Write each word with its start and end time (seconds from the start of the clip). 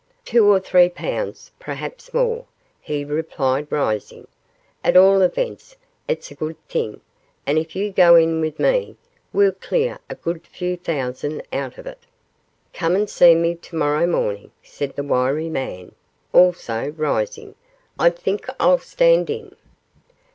'Two 0.25 0.49
or 0.51 0.59
three 0.59 0.89
pounds, 0.89 1.51
perhaps 1.59 2.11
more,' 2.11 2.45
he 2.81 3.05
replied, 3.05 3.71
rising. 3.71 4.27
'At 4.83 4.97
all 4.97 5.21
events, 5.21 5.75
it's 6.07 6.31
a 6.31 6.33
good 6.33 6.55
thing, 6.67 7.01
and 7.45 7.59
if 7.59 7.75
you 7.75 7.91
go 7.91 8.15
in 8.15 8.41
with 8.41 8.59
me, 8.59 8.95
we'll 9.31 9.51
clear 9.51 9.99
a 10.09 10.15
good 10.15 10.47
few 10.47 10.75
thousand 10.75 11.43
out 11.53 11.77
of 11.77 11.85
it.' 11.85 12.01
'Come 12.73 12.95
and 12.95 13.11
see 13.11 13.35
me 13.35 13.53
to 13.53 13.75
morrow 13.75 14.07
morning,' 14.07 14.49
said 14.63 14.95
the 14.95 15.03
wiry 15.03 15.49
man, 15.49 15.93
also 16.33 16.87
rising. 16.97 17.53
'I 17.99 18.09
think 18.09 18.49
I'll 18.59 18.79
stand 18.79 19.29
in. 19.29 19.55